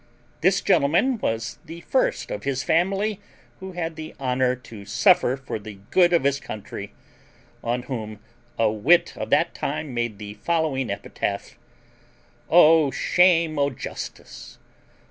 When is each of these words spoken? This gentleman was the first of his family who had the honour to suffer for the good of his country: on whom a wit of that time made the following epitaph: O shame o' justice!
This 0.41 0.61
gentleman 0.61 1.19
was 1.19 1.59
the 1.63 1.81
first 1.81 2.31
of 2.31 2.43
his 2.43 2.63
family 2.63 3.19
who 3.59 3.73
had 3.73 3.95
the 3.95 4.15
honour 4.19 4.55
to 4.55 4.83
suffer 4.83 5.37
for 5.37 5.59
the 5.59 5.77
good 5.91 6.11
of 6.11 6.23
his 6.23 6.39
country: 6.39 6.95
on 7.63 7.83
whom 7.83 8.17
a 8.57 8.71
wit 8.71 9.15
of 9.15 9.29
that 9.29 9.53
time 9.53 9.93
made 9.93 10.17
the 10.17 10.33
following 10.33 10.89
epitaph: 10.89 11.55
O 12.49 12.89
shame 12.89 13.59
o' 13.59 13.69
justice! 13.69 14.57